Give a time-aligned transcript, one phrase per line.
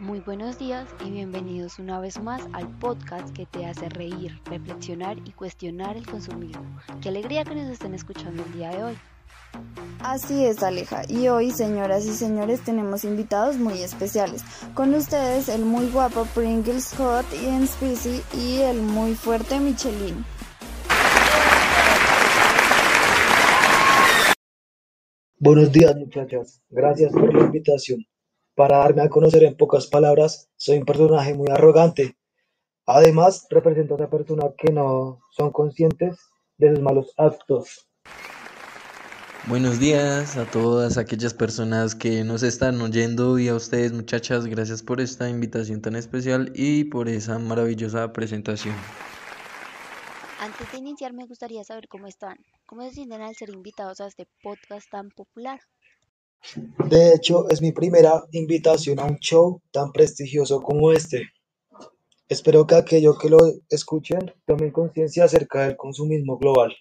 [0.00, 5.18] Muy buenos días y bienvenidos una vez más al podcast que te hace reír, reflexionar
[5.26, 6.64] y cuestionar el consumismo.
[7.02, 8.98] Qué alegría que nos estén escuchando el día de hoy.
[10.02, 11.02] Así es, Aleja.
[11.06, 14.42] Y hoy, señoras y señores, tenemos invitados muy especiales.
[14.74, 20.24] Con ustedes el muy guapo Pringles Hot y Spicy y el muy fuerte Michelin.
[25.42, 28.04] Buenos días muchachas, gracias por la invitación.
[28.54, 32.14] Para darme a conocer en pocas palabras, soy un personaje muy arrogante.
[32.84, 36.18] Además, represento a una persona que no son conscientes
[36.58, 37.88] de sus malos actos.
[39.48, 44.82] Buenos días a todas aquellas personas que nos están oyendo y a ustedes muchachas, gracias
[44.82, 48.74] por esta invitación tan especial y por esa maravillosa presentación.
[50.40, 54.06] Antes de iniciar me gustaría saber cómo están, cómo se sienten al ser invitados a
[54.06, 55.60] este podcast tan popular.
[56.88, 61.28] De hecho, es mi primera invitación a un show tan prestigioso como este.
[62.26, 63.36] Espero que aquellos que lo
[63.68, 66.74] escuchen tomen conciencia acerca del consumismo global.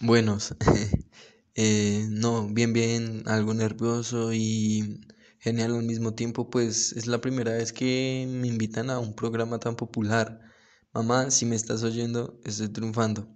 [0.00, 0.54] Buenos,
[1.54, 5.02] eh, no, bien, bien, algo nervioso y
[5.40, 9.58] genial al mismo tiempo, pues es la primera vez que me invitan a un programa
[9.58, 10.48] tan popular.
[10.94, 13.28] Mamá, si me estás oyendo, estoy triunfando.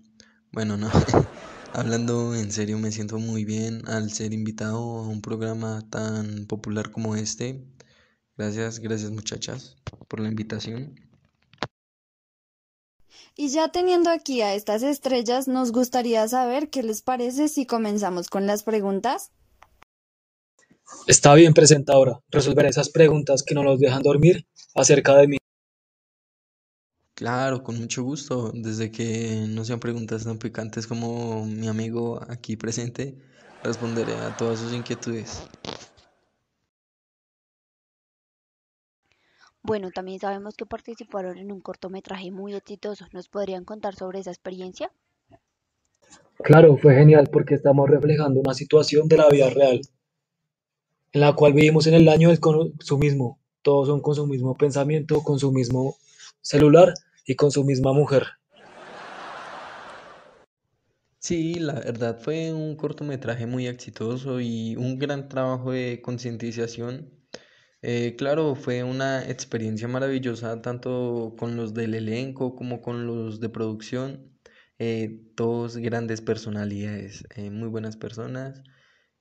[0.52, 0.90] Bueno, no.
[1.74, 6.90] Hablando en serio, me siento muy bien al ser invitado a un programa tan popular
[6.90, 7.64] como este.
[8.36, 9.76] Gracias, gracias muchachas
[10.08, 10.94] por la invitación.
[13.36, 18.28] Y ya teniendo aquí a estas estrellas, nos gustaría saber qué les parece si comenzamos
[18.28, 19.30] con las preguntas.
[21.06, 22.20] Está bien, presentadora.
[22.30, 25.38] Resolver esas preguntas que no nos dejan dormir acerca de mí.
[27.22, 28.50] Claro, con mucho gusto.
[28.52, 33.14] Desde que no sean preguntas tan picantes como mi amigo aquí presente,
[33.62, 35.48] responderé a todas sus inquietudes.
[39.62, 43.06] Bueno, también sabemos que participaron en un cortometraje muy exitoso.
[43.12, 44.90] ¿Nos podrían contar sobre esa experiencia?
[46.42, 49.80] Claro, fue genial porque estamos reflejando una situación de la vida real,
[51.12, 53.38] en la cual vivimos en el año del consumismo.
[53.62, 55.94] Todos son con su mismo pensamiento, con su mismo
[56.40, 56.94] celular
[57.26, 58.24] y con su misma mujer.
[61.18, 67.10] Sí, la verdad fue un cortometraje muy exitoso y un gran trabajo de concientización.
[67.82, 73.48] Eh, claro, fue una experiencia maravillosa tanto con los del elenco como con los de
[73.50, 74.32] producción.
[74.78, 78.62] Eh, todos grandes personalidades, eh, muy buenas personas.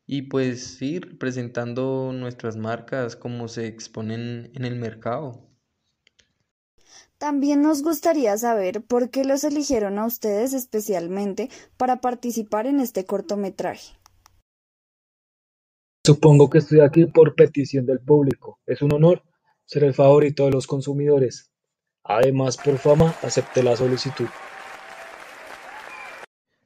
[0.07, 5.50] Y pues sí, presentando nuestras marcas como se exponen en el mercado.
[7.17, 13.05] También nos gustaría saber por qué los eligieron a ustedes especialmente para participar en este
[13.05, 13.93] cortometraje.
[16.05, 18.59] Supongo que estoy aquí por petición del público.
[18.65, 19.23] Es un honor
[19.65, 21.51] ser el favorito de los consumidores.
[22.03, 24.27] Además, por fama, acepté la solicitud.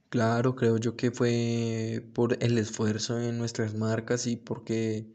[0.10, 5.14] Claro, creo yo que fue por el esfuerzo en nuestras marcas y porque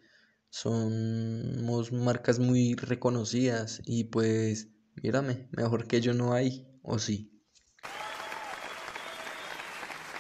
[0.51, 4.69] somos marcas muy reconocidas y pues
[5.03, 7.31] Mírame, mejor que yo no hay, ¿o sí?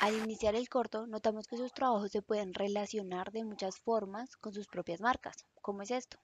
[0.01, 4.55] Al iniciar el corto, notamos que sus trabajos se pueden relacionar de muchas formas con
[4.55, 5.45] sus propias marcas.
[5.61, 6.17] ¿Cómo es esto?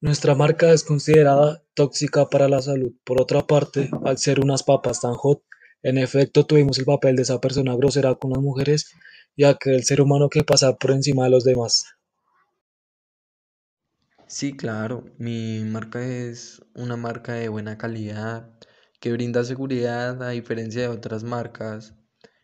[0.00, 2.92] Nuestra marca es considerada tóxica para la salud.
[3.04, 5.42] Por otra parte, al ser unas papas tan hot,
[5.82, 8.90] en efecto tuvimos el papel de esa persona grosera con las mujeres
[9.36, 11.84] y aquel ser humano que pasa por encima de los demás.
[14.28, 18.52] Sí, claro, mi marca es una marca de buena calidad
[19.00, 21.94] que brinda seguridad a diferencia de otras marcas.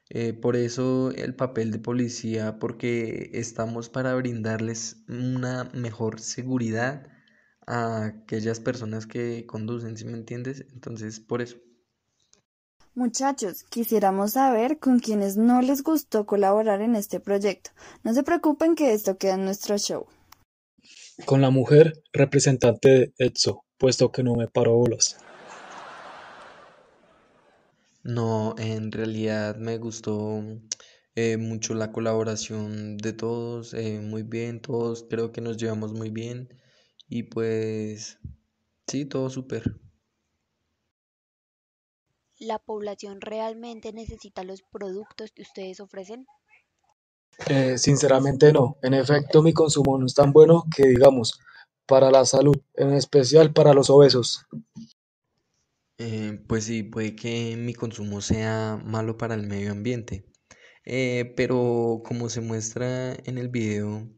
[0.08, 7.06] Eh, por eso el papel de policía, porque estamos para brindarles una mejor seguridad
[7.66, 10.64] a aquellas personas que conducen, ¿sí me entiendes?
[10.72, 11.58] Entonces, por eso.
[12.94, 17.72] Muchachos, quisiéramos saber con quienes no les gustó colaborar en este proyecto.
[18.04, 20.06] No se preocupen que esto queda en nuestro show
[21.26, 25.16] con la mujer representante de ETSO, puesto que no me paro bolas.
[28.02, 30.42] No, en realidad me gustó
[31.14, 36.10] eh, mucho la colaboración de todos, eh, muy bien, todos creo que nos llevamos muy
[36.10, 36.48] bien
[37.08, 38.18] y pues
[38.86, 39.62] sí, todo súper.
[42.38, 46.26] ¿La población realmente necesita los productos que ustedes ofrecen?
[47.48, 48.78] Eh, sinceramente no.
[48.82, 51.38] En efecto, mi consumo no es tan bueno que digamos
[51.86, 54.46] para la salud, en especial para los obesos.
[55.98, 60.26] Eh, pues sí, puede que mi consumo sea malo para el medio ambiente,
[60.84, 64.08] eh, pero como se muestra en el video,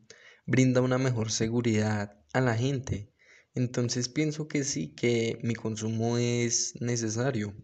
[0.46, 3.12] brinda una mejor seguridad a la gente.
[3.54, 7.54] Entonces pienso que sí, que mi consumo es necesario.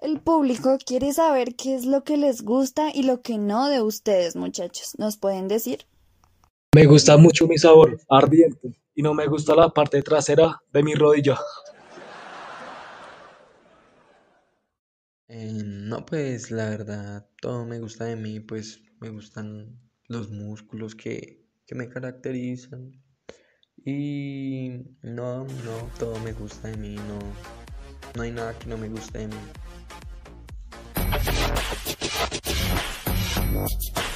[0.00, 3.82] El público quiere saber qué es lo que les gusta y lo que no de
[3.82, 4.94] ustedes, muchachos.
[4.96, 5.84] ¿Nos pueden decir?
[6.74, 10.94] Me gusta mucho mi sabor, ardiente, y no me gusta la parte trasera de mi
[10.94, 11.38] rodilla.
[15.28, 20.94] Eh, no, pues la verdad, todo me gusta de mí, pues me gustan los músculos
[20.94, 22.90] que, que me caracterizan.
[23.76, 24.70] Y
[25.02, 27.18] no, no, todo me gusta de mí, no,
[28.16, 29.36] no hay nada que no me guste de mí.
[32.20, 34.09] Thank you.